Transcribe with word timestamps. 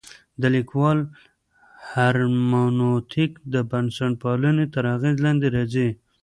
د 0.41 0.43
لیکوال 0.55 0.99
هرمنوتیک 1.91 3.31
د 3.53 3.55
بنسټپالنې 3.71 4.65
تر 4.73 4.83
اغېز 4.95 5.15
لاندې 5.25 5.47
راځي. 5.55 5.89